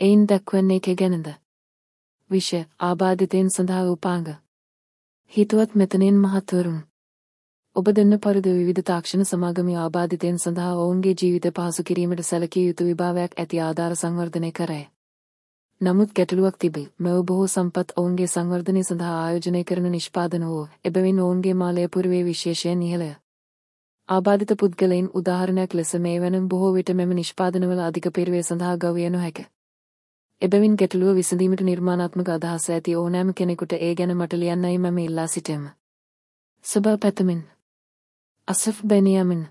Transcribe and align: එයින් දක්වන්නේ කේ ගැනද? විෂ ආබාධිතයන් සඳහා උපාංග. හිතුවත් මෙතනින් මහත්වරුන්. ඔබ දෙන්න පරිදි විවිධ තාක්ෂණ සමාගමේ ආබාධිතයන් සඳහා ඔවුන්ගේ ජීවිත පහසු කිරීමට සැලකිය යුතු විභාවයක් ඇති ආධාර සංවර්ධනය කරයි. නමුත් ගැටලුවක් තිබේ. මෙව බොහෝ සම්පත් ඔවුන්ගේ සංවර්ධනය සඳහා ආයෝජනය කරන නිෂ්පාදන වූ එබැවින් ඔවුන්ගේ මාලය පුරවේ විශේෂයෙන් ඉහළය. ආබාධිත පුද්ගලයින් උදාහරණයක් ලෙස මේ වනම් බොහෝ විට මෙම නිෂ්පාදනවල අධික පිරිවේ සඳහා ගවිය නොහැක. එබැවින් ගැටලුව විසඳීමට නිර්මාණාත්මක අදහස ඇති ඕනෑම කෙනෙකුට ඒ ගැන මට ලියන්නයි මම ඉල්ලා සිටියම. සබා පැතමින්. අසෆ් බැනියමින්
එයින් 0.00 0.20
දක්වන්නේ 0.28 0.80
කේ 0.80 0.94
ගැනද? 0.94 1.28
විෂ 2.30 2.50
ආබාධිතයන් 2.80 3.48
සඳහා 3.50 3.86
උපාංග. 3.90 4.28
හිතුවත් 5.32 5.74
මෙතනින් 5.74 6.20
මහත්වරුන්. 6.20 6.76
ඔබ 7.76 7.90
දෙන්න 7.92 8.18
පරිදි 8.18 8.52
විවිධ 8.52 8.82
තාක්ෂණ 8.82 9.24
සමාගමේ 9.24 9.74
ආබාධිතයන් 9.76 10.38
සඳහා 10.38 10.76
ඔවුන්ගේ 10.76 11.14
ජීවිත 11.14 11.48
පහසු 11.56 11.84
කිරීමට 11.84 12.22
සැලකිය 12.22 12.64
යුතු 12.66 12.86
විභාවයක් 12.86 13.34
ඇති 13.36 13.60
ආධාර 13.60 13.96
සංවර්ධනය 13.96 14.52
කරයි. 14.52 14.86
නමුත් 15.80 16.14
ගැටලුවක් 16.14 16.56
තිබේ. 16.58 16.86
මෙව 16.98 17.18
බොහෝ 17.24 17.46
සම්පත් 17.46 17.96
ඔවුන්ගේ 17.96 18.26
සංවර්ධනය 18.26 18.82
සඳහා 18.84 19.18
ආයෝජනය 19.18 19.64
කරන 19.64 19.90
නිෂ්පාදන 19.90 20.46
වූ 20.46 20.64
එබැවින් 20.84 21.20
ඔවුන්ගේ 21.20 21.54
මාලය 21.56 21.90
පුරවේ 21.90 22.24
විශේෂයෙන් 22.24 22.82
ඉහළය. 22.82 23.12
ආබාධිත 24.08 24.58
පුද්ගලයින් 24.60 25.12
උදාහරණයක් 25.14 25.74
ලෙස 25.74 25.94
මේ 26.00 26.18
වනම් 26.20 26.48
බොහෝ 26.48 26.72
විට 26.72 26.90
මෙම 26.94 27.14
නිෂ්පාදනවල 27.16 27.80
අධික 27.82 28.12
පිරිවේ 28.12 28.42
සඳහා 28.44 28.76
ගවිය 28.78 29.10
නොහැක. 29.10 29.46
එබැවින් 30.42 30.74
ගැටලුව 30.74 31.14
විසඳීමට 31.14 31.62
නිර්මාණාත්මක 31.62 32.28
අදහස 32.28 32.66
ඇති 32.70 32.96
ඕනෑම 32.96 33.30
කෙනෙකුට 33.34 33.72
ඒ 33.78 33.92
ගැන 33.94 34.16
මට 34.16 34.32
ලියන්නයි 34.34 34.78
මම 34.78 34.98
ඉල්ලා 34.98 35.26
සිටියම. 35.26 35.64
සබා 36.64 36.98
පැතමින්. 36.98 37.40
අසෆ් 38.48 38.82
බැනියමින් 38.86 39.42